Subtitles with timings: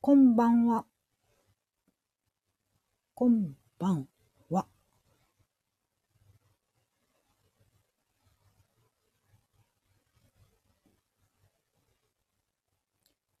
[0.00, 0.84] こんばんは。
[3.14, 4.06] こんばん
[4.48, 4.66] は。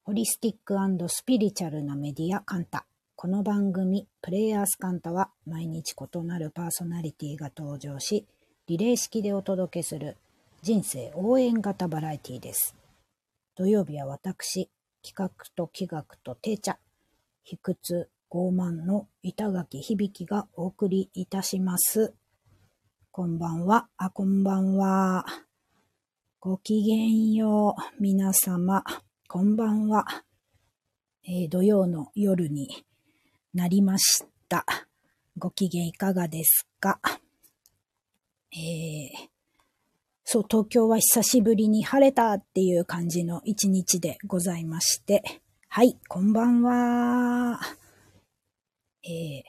[0.02, 0.74] ホリスティック
[1.08, 2.86] スピリチュアルなメディアカンタ。
[3.14, 8.26] この番組、プレイヤースカンタは毎日異なるパーソナリティが登場し、
[8.66, 10.16] リレー式でお届けする
[10.62, 12.74] 人生応援型バラエティです。
[13.54, 14.68] 土曜日は私、
[15.02, 16.78] 企画と企画と定茶、
[17.44, 22.14] 卑屈傲慢の板垣響がお送りいたします。
[23.10, 25.24] こんばんは、あ、こんばんは。
[26.40, 28.84] ごきげんよう、皆様。
[29.28, 30.04] こんばんは。
[31.24, 32.68] えー、土曜の夜に
[33.54, 34.64] なりました。
[35.36, 37.00] ご機嫌いかがですか？
[38.52, 39.28] えー、
[40.30, 45.22] そう、東京は久しぶりに晴れたっていう感じの一日でございまして。
[45.68, 47.58] はい、こんばんは。
[49.02, 49.42] えー、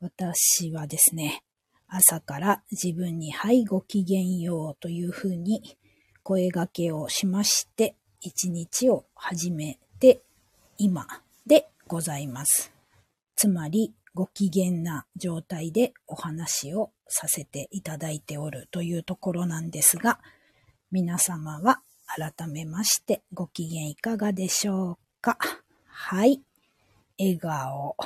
[0.00, 1.44] 私はですね、
[1.86, 5.78] 朝から自分に、はい、ごきげんようというふうに
[6.24, 10.22] 声掛けをしまして、一日を始めて
[10.78, 11.06] 今
[11.46, 12.72] でございます。
[13.36, 20.20] つまり、ご機嫌な状態でお話をさせていただいておるというところなんですが、
[20.90, 21.80] 皆様は
[22.16, 25.38] 改めましてご機嫌いかがでしょうか？
[25.86, 26.40] はい。
[27.18, 27.96] 笑顔。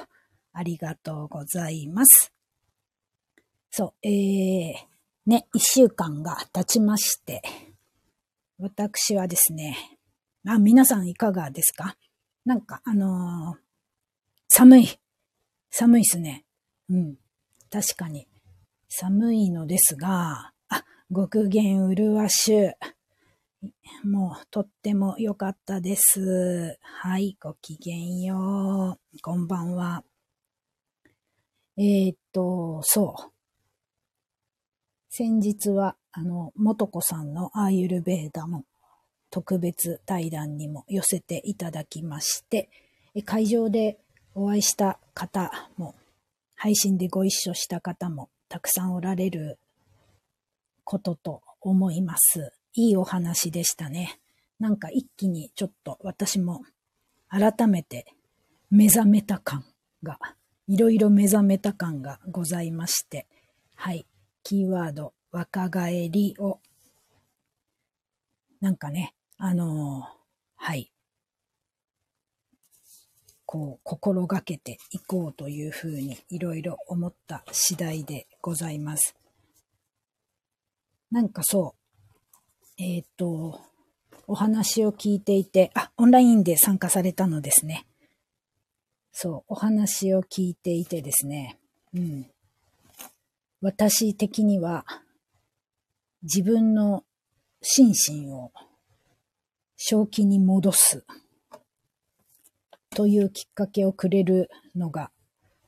[0.55, 2.33] ありがとうございます。
[3.71, 4.75] そう、えー、
[5.27, 7.43] ね、一週間が経ちまして、
[8.59, 9.99] 私はですね、
[10.47, 11.97] あ、皆さんいかがですか？
[12.45, 13.59] なんか、あのー、
[14.49, 14.89] 寒い。
[15.71, 16.45] 寒いっすね。
[16.91, 17.17] うん。
[17.71, 18.29] 確かに。
[18.95, 22.73] 寒いのですが、あ、ご機嫌うるわしゅ。
[24.05, 26.79] もう、とっても良かったです。
[26.83, 29.19] はい、ごきげんよう。
[29.23, 30.05] こんばんは。
[31.79, 33.33] えー、っと、そう。
[35.09, 38.67] 先日は、あの、もとこさんのアーユルベーダも
[39.31, 42.69] 特別対談にも寄せていただきまして、
[43.25, 43.99] 会場で
[44.35, 45.95] お会いした方も、
[46.55, 49.59] 配信でご一緒した方もたくさんおられる
[50.85, 52.53] ことと思います。
[52.75, 54.21] いいお話でしたね。
[54.61, 56.61] なんか一気にちょっと私も
[57.31, 58.15] 改めて
[58.71, 59.65] 目覚めた感
[60.03, 60.19] が、
[60.69, 63.27] いろいろ目覚めた感がございまして、
[63.75, 64.07] はい、
[64.43, 66.61] キーワード若返りを、
[68.61, 70.07] なんかね、あの
[70.57, 70.92] はい。
[73.53, 79.15] こう、心がけていこうというふうにいろいろ思った次第でございます。
[81.11, 81.75] なんかそ
[82.79, 83.61] う、えっ、と、
[84.27, 87.85] お話を聞いていて、あ、オンラインで参加されたのですね。
[89.13, 91.59] そう、お話を聞いていてですね、
[91.93, 92.27] うん。
[93.61, 94.87] 私的には、
[96.23, 97.05] 自分の
[97.61, 97.93] 心
[98.23, 98.51] 身を
[99.77, 101.05] 正気に戻す
[102.95, 105.11] というきっかけをくれるのが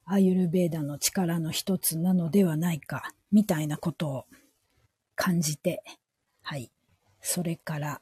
[0.06, 4.24] アーユルベーダの力の一つなのではないか、みたいなことを
[5.16, 5.82] 感じて、
[6.42, 6.70] はい。
[7.22, 8.00] それから、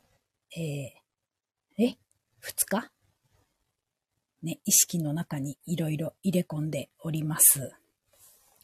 [0.56, 1.96] えー、え、
[2.40, 2.90] 二日？
[4.42, 7.72] ね、意識の中にいろいろ入れ込んでおります。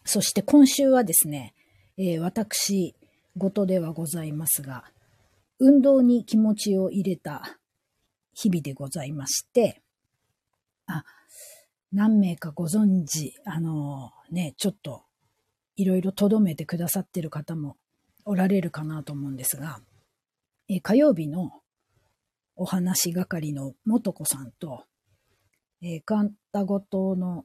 [0.04, 1.54] そして今週はですね、
[1.96, 2.96] えー、私
[3.36, 4.84] 事ではございますが、
[5.60, 7.56] 運動に気持ちを入れた
[8.34, 9.80] 日々でございまして、
[10.88, 11.04] あ、
[11.92, 15.04] 何名かご存知、あのね、ちょっと
[15.76, 17.76] いろいろとどめてくださってる方も
[18.24, 19.80] おられるかなと思うんですが、
[20.68, 21.62] え火曜日の
[22.56, 24.84] お話係の元子さんと、
[25.80, 27.44] えー、カンタゴ島の、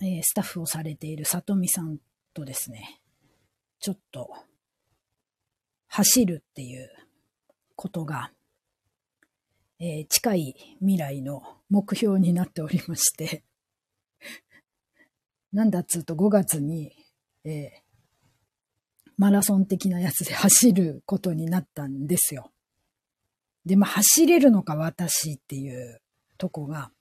[0.00, 1.98] えー、スタッフをされている里美さん
[2.32, 3.00] とですね、
[3.80, 4.30] ちょっと
[5.88, 6.88] 走るっていう
[7.74, 8.30] ことが、
[9.84, 13.42] えー、近い未来の目標になっておりまして
[15.50, 16.92] なんだっつうと5月に、
[17.42, 17.70] えー、
[19.16, 22.52] マラソン的なやつで走ることになったんですよ。
[23.64, 26.00] で、まあ、走れるのか私っていう
[26.38, 26.92] とこが、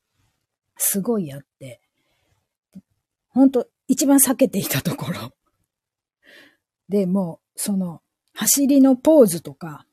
[0.76, 1.82] すごいあって、
[3.30, 5.36] 本当一番避けていたところ。
[6.90, 8.02] で、もう、その、
[8.34, 9.86] 走りのポーズとか、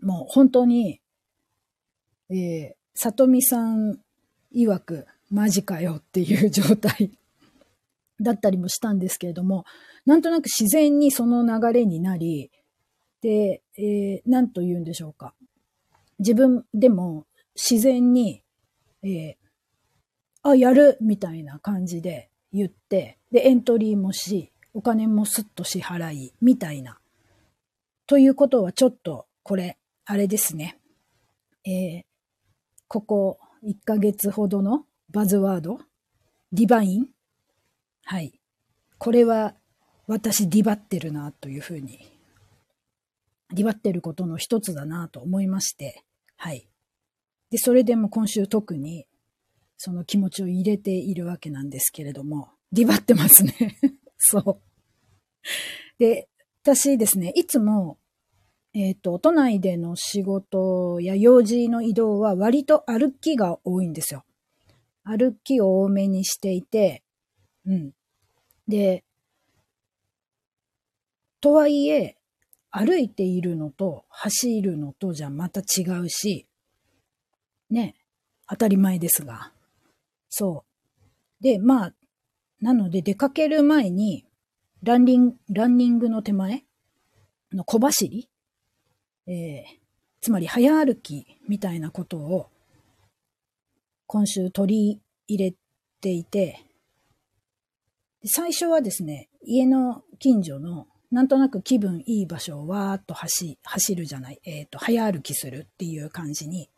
[0.00, 0.99] もう本当に、
[2.30, 3.98] えー、里見さん
[4.54, 7.10] 曰く、マジかよっていう状態
[8.20, 9.64] だったりもしたんですけれども、
[10.06, 12.50] なんとなく自然にその流れになり、
[13.20, 15.34] で、えー、なんと言うんでしょうか。
[16.18, 18.42] 自分でも自然に、
[19.02, 19.34] えー、
[20.42, 27.00] あ、やるみたいな感じで言って、で、エントリーもし、お金もすっと支払い、みたいな。
[28.06, 30.78] ということはちょっと、これ、あれですね。
[31.64, 32.09] えー、
[32.92, 35.78] ここ1ヶ月ほどのバズワード、
[36.50, 37.06] ディバイン？
[38.04, 38.32] はい。
[38.98, 39.54] これは
[40.08, 42.00] 私ディバってるなというふうに、
[43.54, 46.02] ディバってることの一つだなと思いまして、
[46.36, 46.68] はい。
[47.50, 49.06] で、それでも今週特に
[49.76, 53.54] その気持ちを入れているわけなんですけれども、ディバってますね。
[54.18, 54.60] そう。
[56.00, 56.28] で、
[56.64, 57.99] 私ですね、いつも、
[58.72, 64.24] えっ、ー、と、都内での仕事や用事の移動は割と歩きが多いんですよ。
[65.02, 67.02] 歩きを多めにしていて、
[67.66, 67.92] うん。
[68.68, 69.04] で、
[71.40, 72.16] とはいえ、
[72.70, 76.46] 歩いているのと走るのとじゃまた違うし、
[77.70, 77.96] ね、
[78.48, 79.52] 当たり前ですが。
[80.28, 80.64] そ
[81.40, 81.42] う。
[81.42, 81.94] で、まあ、
[82.60, 84.26] なので出かける前に、
[84.82, 86.64] ランニング、ランニングの手前
[87.52, 88.29] の小走り、
[89.30, 89.64] えー、
[90.20, 92.50] つまり早歩きみたいなことを
[94.08, 95.54] 今週取り入れ
[96.00, 96.64] ていて、
[98.24, 106.68] 最初はですね、家の近所のなんとなく気分いい場所をわーっと走走るじゃない、えっ、ー、と、早歩きするっていう感じに、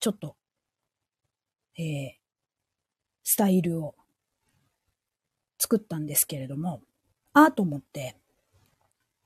[0.00, 0.36] ちょっと、
[1.76, 1.84] えー、
[3.24, 3.94] スタイルを
[5.58, 6.80] 作ったんですけれども、
[7.34, 8.16] ああと思って、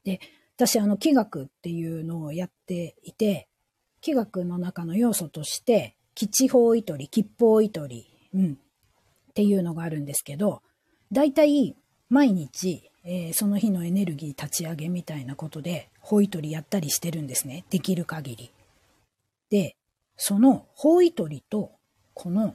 [0.02, 0.18] で、
[0.66, 3.48] 私あの気学っていうのをやっていて、
[4.00, 10.62] 気学の中の要素として、吉方糸り、吉方糸り、うん、っていうのがあるんですけど、
[11.12, 11.76] だいたい
[12.08, 17.64] 毎日、えー、その日のエネルギー立ち上げみたいなことで、方糸りやったりしてるんですね。
[17.70, 18.52] できる限り。
[19.48, 19.76] で、
[20.16, 21.72] その方糸りと、
[22.12, 22.54] この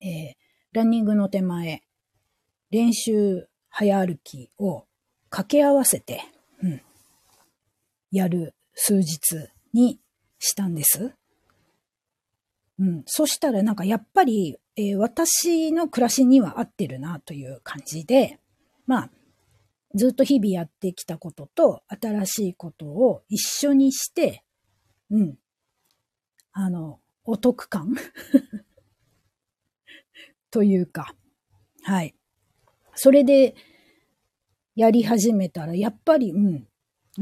[0.00, 0.34] えー、
[0.72, 1.82] ランニングの手前、
[2.70, 4.84] 練習早歩きを
[5.30, 6.22] 掛け合わせて、
[6.62, 6.80] うん、
[8.10, 9.18] やる数日
[9.72, 10.00] に
[10.38, 11.14] したんです。
[12.78, 13.02] うん。
[13.06, 18.38] そしたらなんかやっぱり、えー、私の暮らしには合ってるなという感じで、
[18.86, 19.10] まあ、
[19.94, 24.44] ずっと日々やってきたことと新しいことを一緒にして、
[25.10, 25.38] うん。
[26.52, 27.94] あの、お得感
[30.50, 31.14] というか、
[31.82, 32.14] はい。
[32.94, 33.54] それで
[34.74, 36.68] やり始めたら、やっぱり、うん、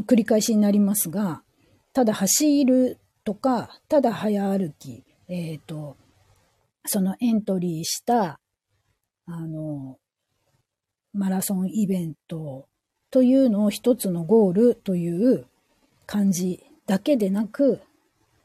[0.05, 1.43] 繰り返しになりますが、
[1.93, 5.97] ただ走るとか、ただ早歩き、えっ、ー、と、
[6.85, 8.39] そのエントリーした、
[9.27, 9.99] あの、
[11.13, 12.69] マラソンイベント
[13.11, 15.47] というのを一つのゴールという
[16.07, 17.81] 感じだけでなく、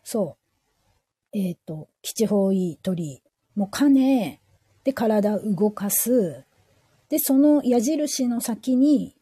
[0.03, 0.38] そ
[1.33, 3.21] う、えっ、ー、と、基地方位鳥
[3.56, 4.42] も兼ね、
[4.83, 6.45] で、体動かす。
[7.09, 9.15] で、その矢印の先に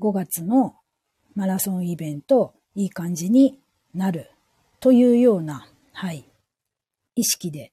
[0.00, 0.74] 5月の
[1.34, 3.58] マラソンイベント、いい感じに
[3.94, 4.30] なる
[4.80, 6.24] というような、はい、
[7.14, 7.72] 意識で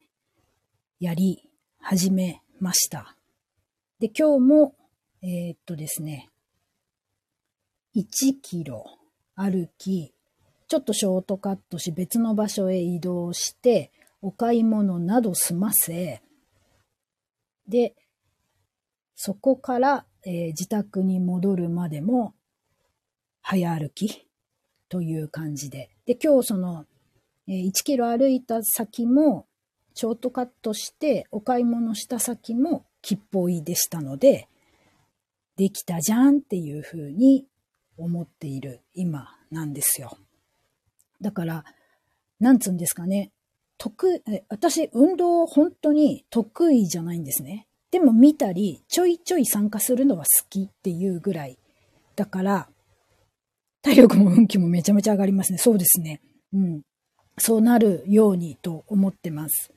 [0.99, 1.49] やり
[1.79, 3.15] 始めました。
[3.99, 4.75] で、今日も、
[5.21, 6.29] えー、っとですね、
[7.95, 8.85] 1キロ
[9.35, 10.13] 歩き、
[10.67, 13.91] ちょっとショートカットし別の場所へ移動して、
[14.21, 16.21] お買い物など済ませ、
[17.67, 17.95] で、
[19.15, 22.33] そこから、えー、自宅に戻るまでも
[23.49, 24.27] 早歩き
[24.89, 25.89] という感じで。
[26.05, 26.85] で、今日その、
[27.47, 29.47] え、1キロ歩いた先も、
[29.93, 34.49] ショートカットしてお買い物した先も吉報いでしたので、
[35.55, 37.45] できたじゃんっていうふうに
[37.97, 40.17] 思っている今なんですよ。
[41.21, 41.63] だから、
[42.41, 43.31] なんつうんですかね。
[43.77, 47.65] 得、私、運動本当に得意じゃないんですね。
[47.91, 51.57] でも見たり、ちょいちょい参加するのは好きっていうぐらい。
[52.17, 52.69] だから、
[53.87, 55.57] 体力も運気もめちゃめちゃ上がりますね。
[55.57, 56.19] そうですね。
[56.53, 56.81] うん。
[57.37, 59.71] そうなるようにと思ってます。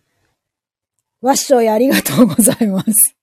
[1.20, 3.16] わっしょいありがとうございます。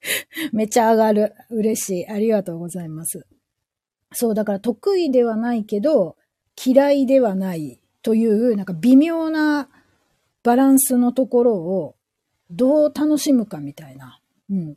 [0.52, 1.34] めっちゃ上がる。
[1.48, 2.08] 嬉しい。
[2.08, 3.26] ありがとうございます。
[4.12, 6.16] そう、だから得意ではないけど、
[6.62, 9.70] 嫌いではないという、なんか微妙な
[10.42, 11.96] バランスのところを
[12.50, 14.20] どう楽しむかみたいな。
[14.50, 14.76] うん。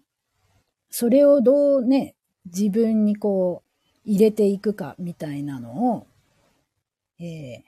[0.90, 3.67] それをどうね、自分にこう
[4.08, 6.08] 入れていくかみたいなのを、
[7.20, 7.62] えー、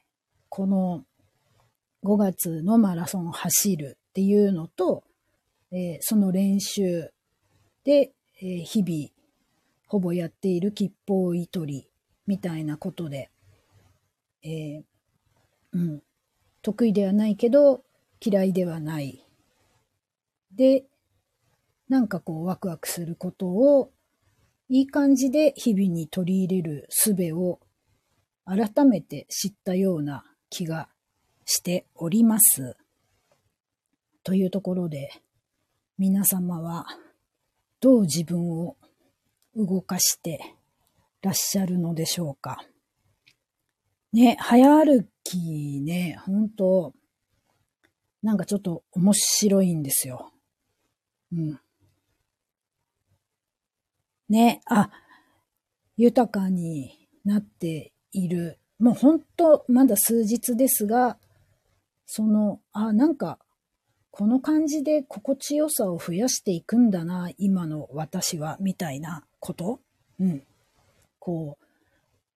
[0.47, 1.03] この
[2.05, 5.03] 5月のマラソンを走るっていうのと、
[5.71, 7.11] えー、その練習
[7.83, 9.09] で、えー、日々
[9.85, 11.89] ほぼやっている吉報いとり
[12.25, 13.29] みたいなことで、
[14.41, 14.81] え
[15.73, 16.01] うん、
[16.61, 17.81] 得意ではないけど
[18.21, 19.25] 嫌いではない。
[20.55, 20.85] で、
[21.89, 23.91] なんかこうワクワクすることを
[24.71, 27.59] いい感じで日々に取り入れる術を
[28.45, 30.89] 改めて知ったような気が
[31.45, 32.77] しております。
[34.23, 35.09] というところで
[35.97, 36.85] 皆様は
[37.79, 38.77] どう自分を
[39.55, 40.39] 動かして
[41.23, 42.63] らっしゃるのでしょうか。
[44.13, 46.93] ね、早歩きね、本当
[48.21, 50.31] なんかちょっと面白いんですよ。
[51.31, 51.59] うん。
[54.29, 54.89] ね、あ、
[55.97, 58.59] 豊かになっている。
[58.79, 61.17] もう本当まだ数日ですが、
[62.05, 63.39] その、あ、なんか、
[64.11, 69.79] この感じで心地よさを増やしていくんだな、今の私は、みたいなこと
[70.19, 70.43] うん。
[71.19, 71.57] こ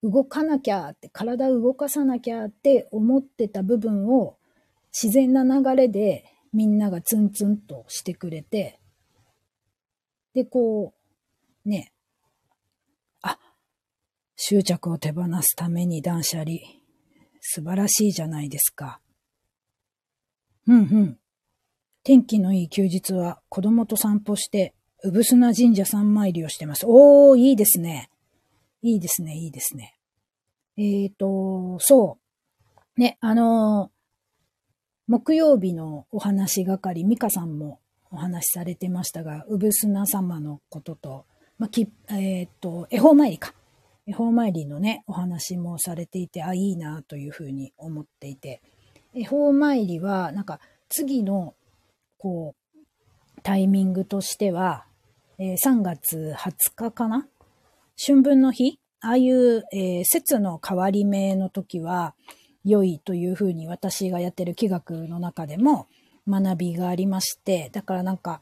[0.01, 4.37] う、動かなきゃって、体を動かさなきゃって思ってた部分を
[4.93, 8.79] 自然な流れでみんながツンツンとしてくれて、
[10.33, 11.02] で、こう、
[11.65, 11.91] ね、
[13.21, 13.39] あ、
[14.35, 16.51] 執着を手放すために断捨離。
[17.41, 19.01] 素晴らしいじゃないですか。
[20.67, 21.17] うんうん。
[22.03, 26.85] 天気のいい休日は子供と散歩して、うぶすな神社三参りをしてます。
[26.87, 28.09] おー、いいですね。
[28.81, 29.97] いいですね、いいですね。
[30.77, 32.17] えーと、そ
[32.97, 32.99] う。
[32.99, 33.91] ね、あの、
[35.07, 37.79] 木曜日のお話係、ミカさんも
[38.09, 41.25] お話しされてましたが、うぶすな様のことと、
[41.57, 43.53] まあ、き、えっ、と、恵方参りか。
[44.05, 48.61] 恵方参りのね、お話もされていて、あ、いいなというふうに思っていて、
[49.13, 51.55] 恵方参りは、なんか、次の、
[52.17, 54.85] こう、タイミングとしては、
[55.37, 57.27] えー、3月20日かな？
[57.97, 58.79] 春分の日？
[59.01, 62.15] ああいう、えー、節の変わり目の時は、
[62.63, 65.87] 良いというふうに私がやってる気学の中でも
[66.27, 68.41] 学びがありまして、だからなんか、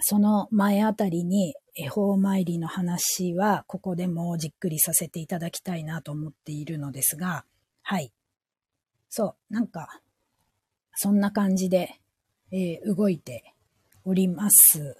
[0.00, 7.46] その前あたりに恵方参りの話はここでもじっくりさせていただきたいなと思っているのですが、
[7.82, 8.12] はい。
[9.08, 10.02] そう、なんか、
[10.94, 11.98] そんな感じで、
[12.52, 13.54] えー、動いて
[14.04, 14.96] おります。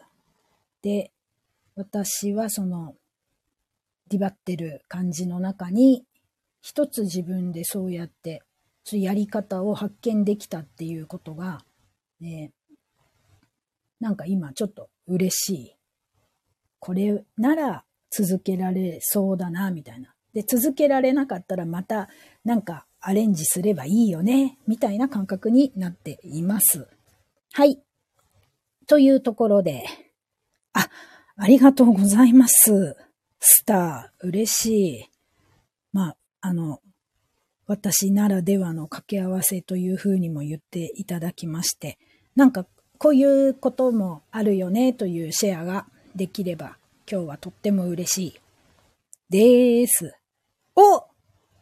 [0.81, 1.13] で、
[1.77, 2.95] 私はその、
[4.09, 6.07] ディバってる感じの中に、
[6.63, 8.43] 一つ自分でそうやって、
[8.85, 11.63] そううやり方を発見できたっていうことが、
[12.21, 12.53] ね、
[14.01, 15.77] なんか今ちょっと嬉しい。
[16.81, 20.13] これなら続けられそうだな、みたいな。
[20.33, 22.09] で、続けられなかったらまた
[22.45, 26.89] なんかアレンジすればいいよね、みたいな感覚になっています。
[27.53, 27.81] はい。
[28.87, 29.85] というところで、
[30.73, 30.89] あ、
[31.37, 32.97] ありがとうございます。
[33.39, 34.67] スター、嬉し
[34.99, 35.05] い。
[35.93, 36.81] まあ、あの、
[37.67, 41.99] 私ならではの掛け合わせというふうにも言っていただきまして、
[42.35, 42.67] なんか
[42.99, 46.77] こういうこともあるよねというシェアができれば
[47.11, 48.41] 今日はとっても嬉しい
[49.31, 50.15] です。
[50.77, 51.05] お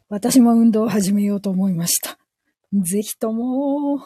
[0.09, 2.19] 私も運動を始めようと思いました。
[2.73, 4.01] ぜひとも、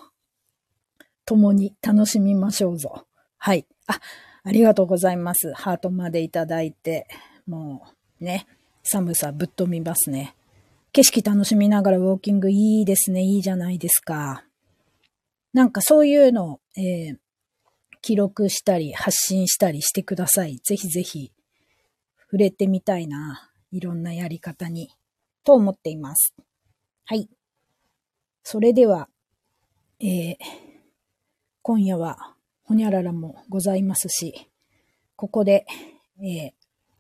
[1.25, 3.07] 共に楽しみましょうぞ。
[3.39, 3.67] はい。
[3.87, 4.01] あ、
[4.45, 5.53] ありがとうございます。
[5.53, 7.07] ハートまでいただいて、
[7.47, 7.87] も
[8.21, 8.47] うね、
[8.83, 10.35] 寒さぶっ飛びますね。
[10.93, 13.23] 景色楽しみながらウォーキングいいですね。
[13.23, 14.45] いいじゃないですか。
[15.53, 17.17] なんかそういうの、えー、
[18.03, 20.59] 記録したり発信したりしてください。
[20.59, 21.33] ぜひぜひ
[22.25, 23.49] 触れてみたいな。
[23.71, 24.91] いろんなやり方に。
[25.45, 26.35] と思っています。
[27.07, 27.29] はい。
[28.45, 29.09] それでは、
[30.01, 30.37] えー、
[31.63, 34.49] 今夜はほにゃららもございますし、
[35.17, 35.65] ここで、
[36.19, 36.53] えー、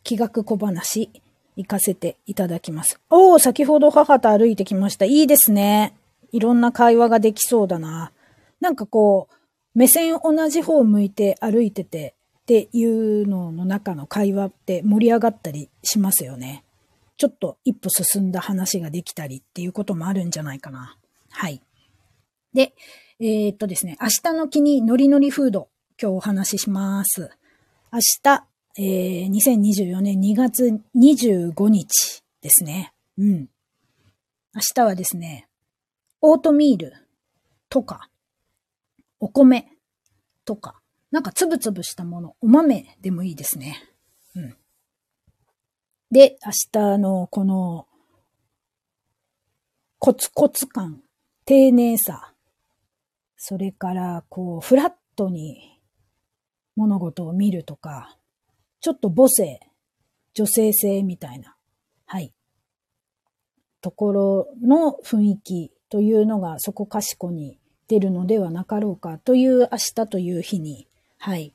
[0.02, 1.10] 気学小話
[1.56, 3.00] 行かせていただきます。
[3.10, 5.04] おー、先ほど母と歩いてきました。
[5.04, 5.94] いいですね。
[6.32, 8.12] いろんな会話ができそうだな。
[8.60, 9.34] なんかこう、
[9.74, 16.64] 目線同じ方向いて歩いててっていうのの中の会話って盛り上がったりしますよね。
[17.16, 20.96] ちょっと一歩進んだ話ができたりっていうこともあるんじゃないかな。
[21.30, 21.62] はい。
[22.52, 22.74] で、
[23.20, 25.68] えー、っとですね、明日の気にノリノリフード、
[26.00, 27.30] 今日お話しします。
[27.92, 28.44] 明日、
[28.78, 32.92] えー、2024年2月25日ですね。
[33.16, 33.48] うん。
[34.54, 35.46] 明日はですね、
[36.20, 36.94] オートミール
[37.68, 38.10] とか、
[39.22, 39.68] お米
[40.44, 43.76] とか、なんかつぶつぶしたもの、お豆でもいいですね。
[44.34, 44.56] うん。
[46.10, 47.86] で、明日のこの、
[50.00, 51.04] コツコツ感、
[51.44, 52.34] 丁寧さ、
[53.36, 55.80] それから、こう、フラットに
[56.74, 58.18] 物事を見るとか、
[58.80, 59.60] ちょっと母性、
[60.34, 61.54] 女性性みたいな、
[62.06, 62.34] はい、
[63.80, 67.61] ところの雰囲気というのがそこかしこに
[67.92, 70.86] 出るのではなかろうかという明日という日に
[71.18, 71.52] はい。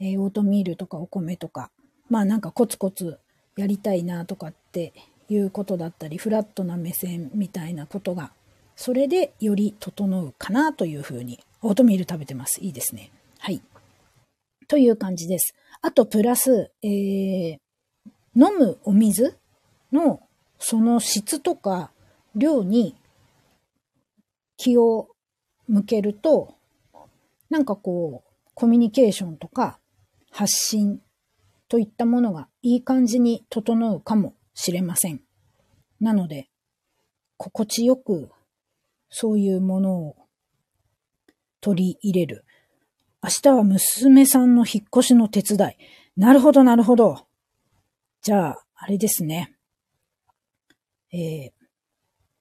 [0.00, 1.70] えー、オートミールとかお米とか、
[2.10, 3.18] まあなんかコツコツ
[3.56, 4.92] やりたいなとかって
[5.30, 8.32] いうことだったり、フラットな目線みたいなことが、
[8.76, 12.60] それでより整うかなというふうに、オートミール食べてます。
[12.60, 13.10] いいですね。
[13.38, 13.62] はい。
[14.66, 15.54] という感じです。
[15.80, 17.58] あと、プラス、えー、
[18.34, 19.38] 飲むお水
[19.90, 20.20] の
[20.58, 21.92] その質とか
[22.34, 22.94] 量に
[24.58, 25.08] 気を
[25.68, 26.56] 向けると、
[27.50, 29.78] なんかこう、コミュニケーションとか
[30.30, 31.00] 発信
[31.68, 35.20] といったものがいい感じに整うかもしれません。
[36.00, 36.48] なので、
[37.36, 38.30] 心地よく
[39.10, 40.16] そういうものを
[41.60, 42.44] 取り入れる。
[43.22, 45.76] 明日は娘さんの引っ越しの手伝い。
[46.16, 47.26] なるほど、なるほど。
[48.22, 49.54] じゃあ、あれですね。
[51.12, 51.50] えー、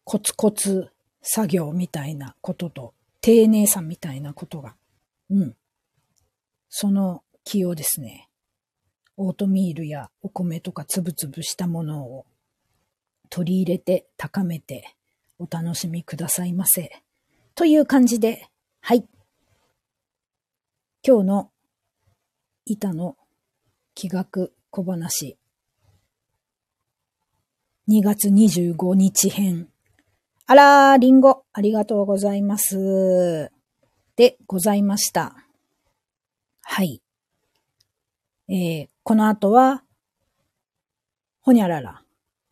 [0.04, 0.90] コツコツ
[1.22, 4.76] 作業みたいなことと、丁寧さみたいなことが、
[5.30, 5.56] うん。
[6.70, 8.30] その気をですね、
[9.16, 12.26] オートミールやお米とかつぶつぶしたものを
[13.30, 14.96] 取り入れて高めて
[15.40, 17.02] お楽しみくださいませ。
[17.56, 18.48] という感じで、
[18.82, 19.06] はい。
[21.06, 21.52] 今日の
[22.66, 23.18] 板の
[23.96, 25.38] 気学小話。
[27.90, 29.70] 2月25日編。
[30.50, 33.51] あらー、りんご、ありがとうございます。
[34.16, 35.36] で、ございました。
[36.62, 37.01] はい。
[38.48, 39.84] えー、この後は、
[41.42, 42.01] ほにゃらら。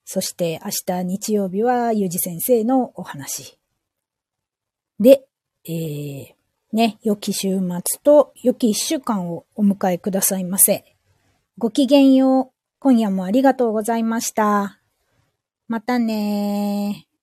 [0.03, 3.57] そして明日日曜日はゆうじ先生のお話。
[4.99, 5.25] で、
[5.63, 6.25] えー、
[6.73, 10.83] ね、良き週末と良き一週間をお迎えくださいませ。
[11.57, 12.55] ごきげんよう。
[12.79, 14.81] 今夜もありがとうございました。
[15.69, 17.14] またねー。